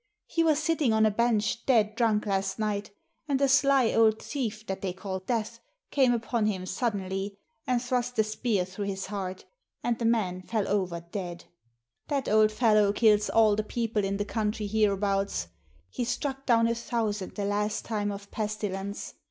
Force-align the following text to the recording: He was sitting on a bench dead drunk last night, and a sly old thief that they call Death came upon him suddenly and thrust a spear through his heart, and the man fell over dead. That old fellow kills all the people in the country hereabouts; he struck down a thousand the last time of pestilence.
He 0.25 0.43
was 0.43 0.57
sitting 0.57 0.93
on 0.93 1.05
a 1.05 1.11
bench 1.11 1.63
dead 1.67 1.93
drunk 1.95 2.25
last 2.25 2.57
night, 2.57 2.89
and 3.27 3.39
a 3.39 3.47
sly 3.47 3.93
old 3.93 4.19
thief 4.19 4.65
that 4.65 4.81
they 4.81 4.93
call 4.93 5.19
Death 5.19 5.59
came 5.91 6.11
upon 6.11 6.47
him 6.47 6.65
suddenly 6.65 7.37
and 7.67 7.79
thrust 7.79 8.17
a 8.17 8.23
spear 8.23 8.65
through 8.65 8.85
his 8.85 9.05
heart, 9.05 9.45
and 9.83 9.99
the 9.99 10.05
man 10.05 10.41
fell 10.41 10.67
over 10.67 11.01
dead. 11.01 11.45
That 12.07 12.27
old 12.27 12.51
fellow 12.51 12.91
kills 12.91 13.29
all 13.29 13.55
the 13.55 13.61
people 13.63 14.03
in 14.03 14.17
the 14.17 14.25
country 14.25 14.65
hereabouts; 14.65 15.49
he 15.91 16.03
struck 16.03 16.47
down 16.47 16.65
a 16.67 16.73
thousand 16.73 17.35
the 17.35 17.45
last 17.45 17.85
time 17.85 18.11
of 18.11 18.31
pestilence. 18.31 19.13